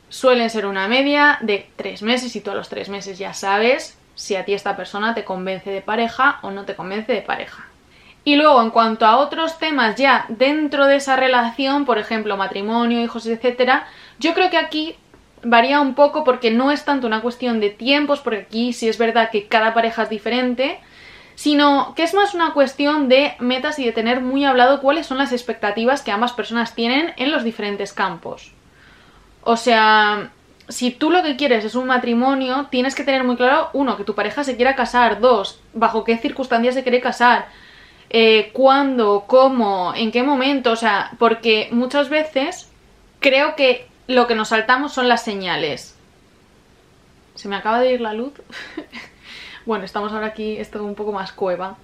suelen 0.08 0.50
ser 0.50 0.66
una 0.66 0.88
media 0.88 1.38
de 1.40 1.68
tres 1.76 2.02
meses 2.02 2.34
y 2.36 2.40
tú 2.40 2.50
a 2.50 2.54
los 2.54 2.68
tres 2.68 2.88
meses 2.88 3.18
ya 3.18 3.34
sabes 3.34 3.96
si 4.14 4.36
a 4.36 4.44
ti 4.44 4.54
esta 4.54 4.76
persona 4.76 5.14
te 5.14 5.24
convence 5.24 5.70
de 5.70 5.82
pareja 5.82 6.38
o 6.42 6.50
no 6.50 6.64
te 6.64 6.74
convence 6.74 7.12
de 7.12 7.22
pareja. 7.22 7.66
Y 8.24 8.36
luego, 8.36 8.62
en 8.62 8.70
cuanto 8.70 9.06
a 9.06 9.16
otros 9.16 9.58
temas 9.58 9.96
ya 9.96 10.26
dentro 10.28 10.86
de 10.86 10.96
esa 10.96 11.16
relación, 11.16 11.86
por 11.86 11.98
ejemplo, 11.98 12.36
matrimonio, 12.36 13.02
hijos, 13.02 13.26
etcétera, 13.26 13.86
yo 14.18 14.34
creo 14.34 14.50
que 14.50 14.58
aquí 14.58 14.96
varía 15.42 15.80
un 15.80 15.94
poco 15.94 16.22
porque 16.22 16.50
no 16.50 16.70
es 16.70 16.84
tanto 16.84 17.06
una 17.06 17.22
cuestión 17.22 17.60
de 17.60 17.70
tiempos, 17.70 18.20
porque 18.20 18.40
aquí 18.40 18.72
sí 18.72 18.88
es 18.88 18.98
verdad 18.98 19.30
que 19.30 19.46
cada 19.46 19.72
pareja 19.72 20.02
es 20.02 20.10
diferente, 20.10 20.80
sino 21.34 21.94
que 21.94 22.02
es 22.02 22.12
más 22.12 22.34
una 22.34 22.52
cuestión 22.52 23.08
de 23.08 23.34
metas 23.38 23.78
y 23.78 23.86
de 23.86 23.92
tener 23.92 24.20
muy 24.20 24.44
hablado 24.44 24.82
cuáles 24.82 25.06
son 25.06 25.16
las 25.16 25.32
expectativas 25.32 26.02
que 26.02 26.10
ambas 26.10 26.32
personas 26.32 26.74
tienen 26.74 27.14
en 27.16 27.30
los 27.30 27.44
diferentes 27.44 27.94
campos. 27.94 28.52
O 29.42 29.56
sea, 29.56 30.30
si 30.68 30.90
tú 30.90 31.10
lo 31.10 31.22
que 31.22 31.36
quieres 31.36 31.64
es 31.64 31.74
un 31.74 31.86
matrimonio, 31.86 32.66
tienes 32.70 32.94
que 32.94 33.04
tener 33.04 33.24
muy 33.24 33.36
claro, 33.36 33.70
uno, 33.72 33.96
que 33.96 34.04
tu 34.04 34.14
pareja 34.14 34.44
se 34.44 34.56
quiera 34.56 34.76
casar, 34.76 35.20
dos, 35.20 35.60
bajo 35.72 36.04
qué 36.04 36.18
circunstancias 36.18 36.74
se 36.74 36.82
quiere 36.82 37.00
casar, 37.00 37.48
eh, 38.10 38.50
cuándo, 38.52 39.24
cómo, 39.28 39.94
en 39.94 40.10
qué 40.10 40.24
momento, 40.24 40.72
o 40.72 40.76
sea, 40.76 41.12
porque 41.18 41.68
muchas 41.70 42.08
veces 42.08 42.68
creo 43.20 43.54
que 43.54 43.86
lo 44.08 44.26
que 44.26 44.34
nos 44.34 44.48
saltamos 44.48 44.92
son 44.92 45.08
las 45.08 45.22
señales. 45.22 45.96
Se 47.36 47.48
me 47.48 47.54
acaba 47.54 47.80
de 47.80 47.92
ir 47.92 48.00
la 48.00 48.12
luz. 48.12 48.32
bueno, 49.64 49.84
estamos 49.84 50.12
ahora 50.12 50.26
aquí, 50.26 50.56
esto 50.56 50.84
un 50.84 50.96
poco 50.96 51.12
más 51.12 51.32
cueva. 51.32 51.76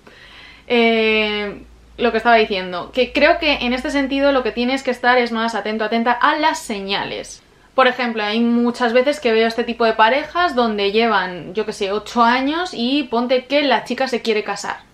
Eh, 0.67 1.63
lo 1.97 2.11
que 2.11 2.19
estaba 2.19 2.37
diciendo, 2.37 2.91
que 2.93 3.13
creo 3.13 3.39
que 3.39 3.55
en 3.55 3.73
este 3.73 3.91
sentido 3.91 4.33
lo 4.33 4.43
que 4.43 4.51
tienes 4.51 4.83
que 4.83 4.91
estar 4.91 5.19
es 5.19 5.31
más 5.31 5.55
atento, 5.55 5.85
atenta 5.85 6.11
a 6.11 6.37
las 6.37 6.59
señales. 6.59 7.43
Por 7.77 7.87
ejemplo, 7.87 8.25
hay 8.25 8.41
muchas 8.41 8.93
veces 8.93 9.21
que 9.21 9.33
veo 9.33 9.47
este 9.47 9.63
tipo 9.63 9.85
de 9.85 9.93
parejas 9.93 10.57
donde 10.57 10.93
llevan, 10.93 11.55
yo 11.55 11.65
que 11.67 11.73
sé, 11.73 11.93
8 11.93 12.23
años 12.23 12.71
y 12.73 13.05
ponte 13.05 13.45
que 13.45 13.63
la 13.63 13.85
chica 13.85 14.09
se 14.09 14.23
quiere 14.23 14.43
casar. 14.43 14.86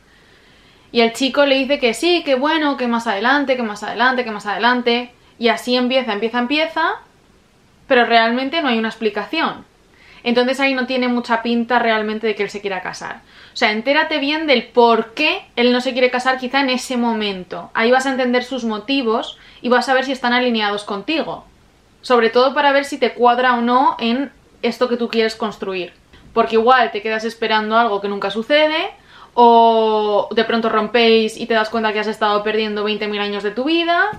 Y 0.92 1.00
el 1.00 1.14
chico 1.14 1.46
le 1.46 1.56
dice 1.56 1.78
que 1.78 1.94
sí, 1.94 2.22
que 2.22 2.34
bueno, 2.34 2.76
que 2.76 2.86
más 2.86 3.06
adelante, 3.06 3.56
que 3.56 3.62
más 3.62 3.82
adelante, 3.82 4.24
que 4.24 4.30
más 4.30 4.46
adelante. 4.46 5.10
Y 5.38 5.48
así 5.48 5.74
empieza, 5.74 6.12
empieza, 6.12 6.38
empieza, 6.38 7.00
pero 7.88 8.04
realmente 8.04 8.60
no 8.60 8.68
hay 8.68 8.78
una 8.78 8.88
explicación. 8.88 9.64
Entonces 10.24 10.60
ahí 10.60 10.74
no 10.74 10.86
tiene 10.86 11.08
mucha 11.08 11.42
pinta 11.42 11.78
realmente 11.78 12.26
de 12.26 12.34
que 12.34 12.44
él 12.44 12.50
se 12.50 12.60
quiera 12.60 12.82
casar. 12.82 13.22
O 13.52 13.56
sea, 13.56 13.72
entérate 13.72 14.18
bien 14.18 14.46
del 14.46 14.64
por 14.64 15.14
qué 15.14 15.46
él 15.56 15.72
no 15.72 15.80
se 15.80 15.92
quiere 15.92 16.10
casar 16.10 16.38
quizá 16.38 16.60
en 16.60 16.70
ese 16.70 16.96
momento. 16.96 17.70
Ahí 17.74 17.90
vas 17.90 18.06
a 18.06 18.10
entender 18.10 18.44
sus 18.44 18.64
motivos 18.64 19.38
y 19.62 19.68
vas 19.68 19.88
a 19.88 19.94
ver 19.94 20.04
si 20.04 20.12
están 20.12 20.32
alineados 20.32 20.84
contigo. 20.84 21.44
Sobre 22.02 22.30
todo 22.30 22.54
para 22.54 22.72
ver 22.72 22.84
si 22.84 22.98
te 22.98 23.14
cuadra 23.14 23.54
o 23.54 23.62
no 23.62 23.96
en 23.98 24.30
esto 24.62 24.88
que 24.88 24.96
tú 24.96 25.08
quieres 25.08 25.34
construir. 25.34 25.92
Porque 26.32 26.56
igual 26.56 26.92
te 26.92 27.02
quedas 27.02 27.24
esperando 27.24 27.76
algo 27.76 28.00
que 28.00 28.08
nunca 28.08 28.30
sucede, 28.30 28.90
o 29.34 30.28
de 30.32 30.44
pronto 30.44 30.68
rompéis 30.68 31.36
y 31.36 31.46
te 31.46 31.54
das 31.54 31.70
cuenta 31.70 31.92
que 31.92 32.00
has 32.00 32.06
estado 32.06 32.42
perdiendo 32.42 32.84
20.000 32.86 33.20
años 33.20 33.42
de 33.42 33.50
tu 33.50 33.64
vida, 33.64 34.10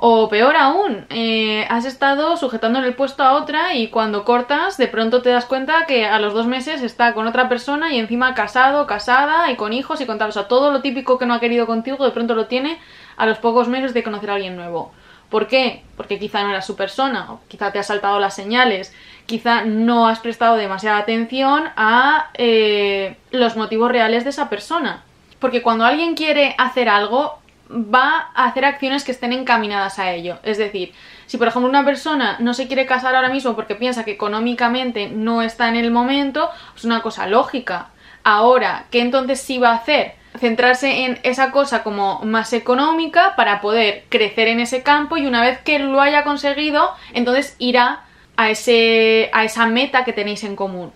o 0.00 0.28
peor 0.28 0.56
aún, 0.56 1.06
eh, 1.10 1.66
has 1.68 1.84
estado 1.84 2.36
sujetando 2.36 2.78
el 2.78 2.94
puesto 2.94 3.24
a 3.24 3.32
otra 3.34 3.74
y 3.74 3.88
cuando 3.88 4.24
cortas 4.24 4.76
de 4.76 4.86
pronto 4.86 5.22
te 5.22 5.30
das 5.30 5.44
cuenta 5.44 5.86
que 5.86 6.06
a 6.06 6.20
los 6.20 6.34
dos 6.34 6.46
meses 6.46 6.82
está 6.82 7.14
con 7.14 7.26
otra 7.26 7.48
persona 7.48 7.92
y 7.92 7.98
encima 7.98 8.32
casado, 8.34 8.86
casada 8.86 9.50
y 9.50 9.56
con 9.56 9.72
hijos 9.72 10.00
y 10.00 10.06
con 10.06 10.18
tal. 10.18 10.28
O 10.28 10.32
sea, 10.32 10.46
todo 10.46 10.70
lo 10.70 10.82
típico 10.82 11.18
que 11.18 11.26
no 11.26 11.34
ha 11.34 11.40
querido 11.40 11.66
contigo 11.66 12.04
de 12.04 12.12
pronto 12.12 12.36
lo 12.36 12.46
tiene 12.46 12.78
a 13.16 13.26
los 13.26 13.38
pocos 13.38 13.66
meses 13.66 13.92
de 13.92 14.04
conocer 14.04 14.30
a 14.30 14.34
alguien 14.34 14.54
nuevo. 14.54 14.92
¿Por 15.30 15.46
qué? 15.46 15.82
Porque 15.96 16.18
quizá 16.18 16.42
no 16.42 16.50
era 16.50 16.62
su 16.62 16.74
persona, 16.74 17.32
o 17.32 17.40
quizá 17.48 17.70
te 17.70 17.78
ha 17.78 17.82
saltado 17.82 18.18
las 18.18 18.34
señales, 18.34 18.94
quizá 19.26 19.64
no 19.64 20.08
has 20.08 20.20
prestado 20.20 20.56
demasiada 20.56 20.98
atención 20.98 21.64
a 21.76 22.30
eh, 22.34 23.16
los 23.30 23.56
motivos 23.56 23.90
reales 23.90 24.24
de 24.24 24.30
esa 24.30 24.48
persona. 24.48 25.04
Porque 25.38 25.62
cuando 25.62 25.84
alguien 25.84 26.14
quiere 26.14 26.54
hacer 26.58 26.88
algo, 26.88 27.38
va 27.70 28.30
a 28.34 28.46
hacer 28.46 28.64
acciones 28.64 29.04
que 29.04 29.12
estén 29.12 29.32
encaminadas 29.32 29.98
a 29.98 30.12
ello. 30.12 30.38
Es 30.42 30.58
decir, 30.58 30.94
si 31.26 31.36
por 31.36 31.48
ejemplo 31.48 31.68
una 31.68 31.84
persona 31.84 32.36
no 32.40 32.54
se 32.54 32.66
quiere 32.66 32.86
casar 32.86 33.14
ahora 33.14 33.28
mismo 33.28 33.54
porque 33.54 33.74
piensa 33.74 34.04
que 34.04 34.12
económicamente 34.12 35.08
no 35.08 35.42
está 35.42 35.68
en 35.68 35.76
el 35.76 35.90
momento, 35.90 36.50
es 36.74 36.84
una 36.84 37.02
cosa 37.02 37.26
lógica. 37.26 37.90
Ahora, 38.24 38.86
¿qué 38.90 39.00
entonces 39.00 39.40
sí 39.40 39.58
va 39.58 39.70
a 39.70 39.76
hacer? 39.76 40.14
Centrarse 40.38 41.04
en 41.04 41.18
esa 41.22 41.50
cosa 41.50 41.82
como 41.82 42.20
más 42.24 42.52
económica 42.52 43.34
para 43.36 43.60
poder 43.60 44.04
crecer 44.08 44.48
en 44.48 44.60
ese 44.60 44.82
campo 44.82 45.16
y 45.16 45.26
una 45.26 45.42
vez 45.42 45.58
que 45.60 45.78
lo 45.78 46.00
haya 46.00 46.24
conseguido, 46.24 46.90
entonces 47.12 47.56
irá 47.58 48.04
a, 48.36 48.50
ese, 48.50 49.30
a 49.32 49.44
esa 49.44 49.66
meta 49.66 50.04
que 50.04 50.12
tenéis 50.12 50.44
en 50.44 50.56
común. 50.56 50.92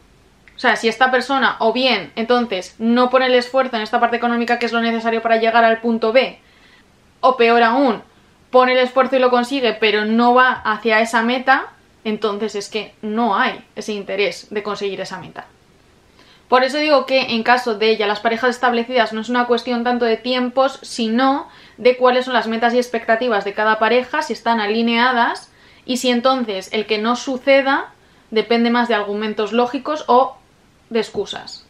O 0.54 0.58
sea, 0.58 0.76
si 0.76 0.86
esta 0.86 1.10
persona 1.10 1.56
o 1.58 1.72
bien 1.72 2.12
entonces 2.14 2.76
no 2.78 3.10
pone 3.10 3.26
el 3.26 3.34
esfuerzo 3.34 3.76
en 3.76 3.82
esta 3.82 3.98
parte 3.98 4.16
económica 4.16 4.58
que 4.58 4.66
es 4.66 4.72
lo 4.72 4.80
necesario 4.80 5.22
para 5.22 5.38
llegar 5.38 5.64
al 5.64 5.80
punto 5.80 6.12
B, 6.12 6.38
o 7.20 7.36
peor 7.36 7.62
aún, 7.62 8.02
pone 8.50 8.72
el 8.72 8.78
esfuerzo 8.78 9.16
y 9.16 9.18
lo 9.18 9.30
consigue, 9.30 9.72
pero 9.72 10.04
no 10.04 10.34
va 10.34 10.52
hacia 10.52 11.00
esa 11.00 11.22
meta, 11.22 11.72
entonces 12.04 12.54
es 12.54 12.68
que 12.68 12.94
no 13.00 13.36
hay 13.36 13.64
ese 13.74 13.92
interés 13.92 14.48
de 14.50 14.62
conseguir 14.62 15.00
esa 15.00 15.18
meta. 15.18 15.46
Por 16.52 16.64
eso 16.64 16.76
digo 16.76 17.06
que 17.06 17.34
en 17.34 17.44
caso 17.44 17.76
de 17.76 17.88
ella 17.88 18.06
las 18.06 18.20
parejas 18.20 18.50
establecidas 18.50 19.14
no 19.14 19.22
es 19.22 19.30
una 19.30 19.46
cuestión 19.46 19.84
tanto 19.84 20.04
de 20.04 20.18
tiempos, 20.18 20.78
sino 20.82 21.48
de 21.78 21.96
cuáles 21.96 22.26
son 22.26 22.34
las 22.34 22.46
metas 22.46 22.74
y 22.74 22.76
expectativas 22.76 23.46
de 23.46 23.54
cada 23.54 23.78
pareja, 23.78 24.20
si 24.20 24.34
están 24.34 24.60
alineadas 24.60 25.50
y 25.86 25.96
si 25.96 26.10
entonces 26.10 26.68
el 26.74 26.84
que 26.84 26.98
no 26.98 27.16
suceda 27.16 27.94
depende 28.30 28.68
más 28.68 28.88
de 28.88 28.94
argumentos 28.94 29.54
lógicos 29.54 30.04
o 30.08 30.36
de 30.90 30.98
excusas. 30.98 31.66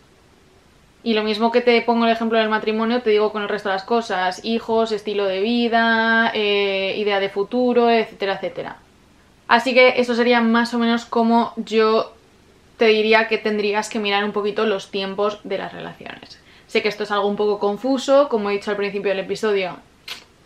Y 1.05 1.15
lo 1.15 1.23
mismo 1.23 1.53
que 1.53 1.61
te 1.61 1.81
pongo 1.83 2.07
el 2.07 2.11
ejemplo 2.11 2.41
del 2.41 2.49
matrimonio, 2.49 3.03
te 3.03 3.11
digo 3.11 3.31
con 3.31 3.43
el 3.43 3.49
resto 3.49 3.69
de 3.69 3.77
las 3.77 3.85
cosas, 3.85 4.45
hijos, 4.45 4.91
estilo 4.91 5.27
de 5.27 5.43
vida, 5.43 6.33
eh, 6.35 6.97
idea 6.99 7.21
de 7.21 7.29
futuro, 7.29 7.89
etcétera, 7.89 8.35
etcétera. 8.35 8.79
Así 9.47 9.75
que 9.75 10.01
eso 10.01 10.17
sería 10.17 10.41
más 10.41 10.75
o 10.75 10.81
menos 10.81 11.05
como 11.05 11.53
yo 11.55 12.15
te 12.83 12.89
diría 12.89 13.29
que 13.29 13.39
tendrías 13.39 13.89
que 13.89 14.01
mirar 14.01 14.25
un 14.25 14.33
poquito 14.33 14.67
los 14.67 14.91
tiempos 14.91 15.39
de 15.45 15.57
las 15.57 15.73
relaciones. 15.73 16.41
Sé 16.67 16.83
que 16.83 16.89
esto 16.89 17.05
es 17.05 17.13
algo 17.13 17.29
un 17.29 17.37
poco 17.37 17.61
confuso, 17.61 18.29
como 18.29 18.51
he 18.51 18.55
dicho 18.55 18.73
al 18.73 18.77
principio 18.77 19.11
del 19.11 19.21
episodio, 19.21 19.77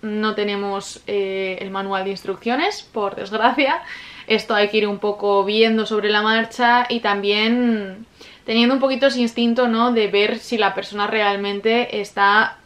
no 0.03 0.35
tenemos 0.35 1.01
eh, 1.07 1.57
el 1.63 1.71
manual 1.71 2.05
de 2.05 2.11
instrucciones, 2.11 2.83
por 2.83 3.17
desgracia. 3.17 3.81
Esto 4.27 4.55
hay 4.55 4.69
que 4.69 4.77
ir 4.77 4.87
un 4.87 4.99
poco 4.99 5.47
viendo 5.47 5.87
sobre 5.87 6.11
la 6.11 6.21
marcha 6.21 6.85
y 6.91 7.01
también 7.01 8.05
teniendo 8.45 8.75
un 8.75 8.81
poquito 8.81 9.07
ese 9.07 9.23
instinto, 9.23 9.67
¿no? 9.67 9.95
De 9.95 10.09
ver 10.09 10.39
si 10.39 10.59
la 10.59 10.75
persona 10.75 11.07
realmente 11.07 12.03
está 12.03 12.59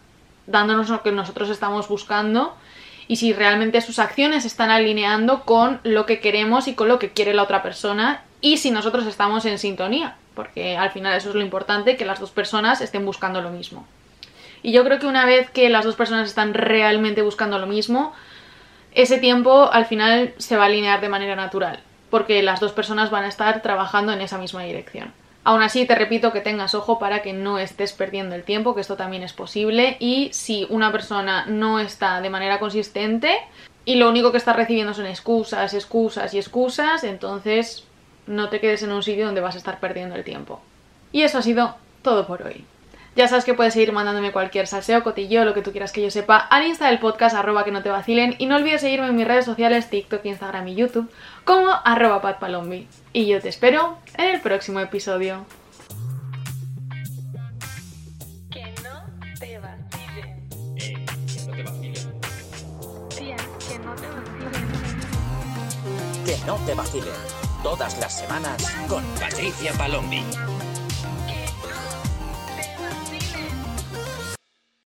dándonos 0.48 0.88
lo 0.88 1.04
que 1.04 1.12
nosotros 1.12 1.48
estamos 1.48 1.86
buscando 1.86 2.56
y 3.10 3.16
si 3.16 3.32
realmente 3.32 3.80
sus 3.80 3.98
acciones 3.98 4.44
están 4.44 4.70
alineando 4.70 5.42
con 5.42 5.80
lo 5.82 6.06
que 6.06 6.20
queremos 6.20 6.68
y 6.68 6.74
con 6.74 6.86
lo 6.86 7.00
que 7.00 7.10
quiere 7.10 7.34
la 7.34 7.42
otra 7.42 7.60
persona 7.60 8.22
y 8.40 8.58
si 8.58 8.70
nosotros 8.70 9.04
estamos 9.04 9.44
en 9.46 9.58
sintonía, 9.58 10.14
porque 10.36 10.76
al 10.76 10.92
final 10.92 11.16
eso 11.16 11.30
es 11.30 11.34
lo 11.34 11.40
importante, 11.40 11.96
que 11.96 12.04
las 12.04 12.20
dos 12.20 12.30
personas 12.30 12.80
estén 12.80 13.04
buscando 13.04 13.42
lo 13.42 13.50
mismo. 13.50 13.84
Y 14.62 14.70
yo 14.70 14.84
creo 14.84 15.00
que 15.00 15.08
una 15.08 15.26
vez 15.26 15.50
que 15.50 15.68
las 15.70 15.84
dos 15.84 15.96
personas 15.96 16.28
están 16.28 16.54
realmente 16.54 17.20
buscando 17.20 17.58
lo 17.58 17.66
mismo, 17.66 18.12
ese 18.94 19.18
tiempo 19.18 19.68
al 19.72 19.86
final 19.86 20.32
se 20.38 20.56
va 20.56 20.62
a 20.62 20.66
alinear 20.66 21.00
de 21.00 21.08
manera 21.08 21.34
natural, 21.34 21.80
porque 22.10 22.44
las 22.44 22.60
dos 22.60 22.70
personas 22.70 23.10
van 23.10 23.24
a 23.24 23.28
estar 23.28 23.60
trabajando 23.60 24.12
en 24.12 24.20
esa 24.20 24.38
misma 24.38 24.62
dirección. 24.62 25.12
Aún 25.42 25.62
así, 25.62 25.86
te 25.86 25.94
repito 25.94 26.32
que 26.32 26.40
tengas 26.40 26.74
ojo 26.74 26.98
para 26.98 27.22
que 27.22 27.32
no 27.32 27.58
estés 27.58 27.92
perdiendo 27.92 28.34
el 28.34 28.44
tiempo, 28.44 28.74
que 28.74 28.82
esto 28.82 28.96
también 28.96 29.22
es 29.22 29.32
posible. 29.32 29.96
Y 29.98 30.30
si 30.32 30.66
una 30.68 30.92
persona 30.92 31.46
no 31.46 31.80
está 31.80 32.20
de 32.20 32.28
manera 32.28 32.58
consistente 32.58 33.38
y 33.86 33.94
lo 33.94 34.10
único 34.10 34.32
que 34.32 34.38
está 34.38 34.52
recibiendo 34.52 34.92
son 34.92 35.06
excusas, 35.06 35.72
excusas 35.72 36.34
y 36.34 36.38
excusas, 36.38 37.04
entonces 37.04 37.84
no 38.26 38.50
te 38.50 38.60
quedes 38.60 38.82
en 38.82 38.92
un 38.92 39.02
sitio 39.02 39.26
donde 39.26 39.40
vas 39.40 39.54
a 39.54 39.58
estar 39.58 39.80
perdiendo 39.80 40.14
el 40.14 40.24
tiempo. 40.24 40.60
Y 41.10 41.22
eso 41.22 41.38
ha 41.38 41.42
sido 41.42 41.74
todo 42.02 42.26
por 42.26 42.42
hoy. 42.42 42.64
Ya 43.16 43.26
sabes 43.26 43.44
que 43.44 43.54
puedes 43.54 43.74
seguir 43.74 43.92
mandándome 43.92 44.30
cualquier 44.30 44.68
salseo, 44.68 45.02
cotillo, 45.02 45.44
lo 45.44 45.52
que 45.52 45.62
tú 45.62 45.72
quieras 45.72 45.90
que 45.90 46.00
yo 46.00 46.10
sepa 46.10 46.36
al 46.36 46.66
insta 46.66 46.86
del 46.86 47.00
podcast 47.00 47.34
arroba 47.34 47.64
que 47.64 47.72
no 47.72 47.82
te 47.82 47.90
vacilen 47.90 48.36
y 48.38 48.46
no 48.46 48.56
olvides 48.56 48.82
seguirme 48.82 49.08
en 49.08 49.16
mis 49.16 49.26
redes 49.26 49.44
sociales 49.44 49.90
TikTok, 49.90 50.24
Instagram 50.24 50.68
y 50.68 50.76
YouTube 50.76 51.10
como 51.44 51.72
arroba 51.84 52.22
patpalombi. 52.22 52.86
Y 53.12 53.26
yo 53.26 53.40
te 53.40 53.48
espero 53.48 53.98
en 54.16 54.34
el 54.36 54.40
próximo 54.40 54.78
episodio. 54.78 55.44
Que 58.50 58.72
no 58.84 59.02
te 59.40 59.58
vacilen. 59.58 60.48
Eh, 60.76 61.04
que 61.26 61.44
no 61.46 61.52
te 61.52 61.62
vacilen. 61.64 62.20
Tía, 63.08 63.36
que 63.68 63.78
no 63.80 63.94
te 63.96 64.06
vacilen. 64.06 64.68
Que 66.24 66.36
no 66.46 66.54
te 66.64 66.74
vacilen. 66.74 67.40
Todas 67.64 67.98
las 67.98 68.20
semanas 68.20 68.72
con 68.88 69.04
Patricia 69.18 69.72
Palombi. 69.72 70.24